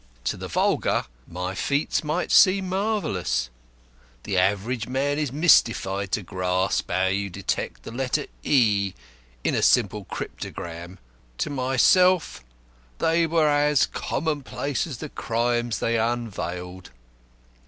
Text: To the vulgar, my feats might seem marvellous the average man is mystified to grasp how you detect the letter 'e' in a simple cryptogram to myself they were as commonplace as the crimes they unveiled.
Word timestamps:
To 0.23 0.35
the 0.35 0.47
vulgar, 0.47 1.05
my 1.27 1.53
feats 1.53 2.03
might 2.03 2.31
seem 2.31 2.69
marvellous 2.69 3.51
the 4.23 4.35
average 4.35 4.87
man 4.87 5.19
is 5.19 5.31
mystified 5.31 6.11
to 6.13 6.23
grasp 6.23 6.89
how 6.89 7.05
you 7.05 7.29
detect 7.29 7.83
the 7.83 7.91
letter 7.91 8.25
'e' 8.43 8.95
in 9.43 9.53
a 9.53 9.61
simple 9.61 10.05
cryptogram 10.05 10.97
to 11.37 11.51
myself 11.51 12.43
they 12.97 13.27
were 13.27 13.47
as 13.47 13.85
commonplace 13.85 14.87
as 14.87 14.97
the 14.97 15.09
crimes 15.09 15.77
they 15.77 15.99
unveiled. 15.99 16.89